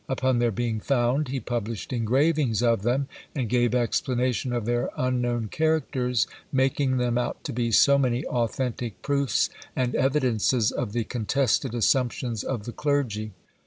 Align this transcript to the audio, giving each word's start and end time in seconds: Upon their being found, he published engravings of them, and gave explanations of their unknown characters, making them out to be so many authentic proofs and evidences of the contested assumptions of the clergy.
Upon 0.09 0.39
their 0.39 0.49
being 0.49 0.79
found, 0.79 1.27
he 1.27 1.39
published 1.39 1.93
engravings 1.93 2.63
of 2.63 2.81
them, 2.81 3.07
and 3.35 3.47
gave 3.47 3.75
explanations 3.75 4.51
of 4.55 4.65
their 4.65 4.89
unknown 4.97 5.49
characters, 5.49 6.25
making 6.51 6.97
them 6.97 7.19
out 7.19 7.43
to 7.43 7.53
be 7.53 7.71
so 7.71 7.99
many 7.99 8.25
authentic 8.25 8.99
proofs 9.03 9.51
and 9.75 9.93
evidences 9.93 10.71
of 10.71 10.93
the 10.93 11.03
contested 11.03 11.75
assumptions 11.75 12.43
of 12.43 12.63
the 12.63 12.71
clergy. 12.73 13.33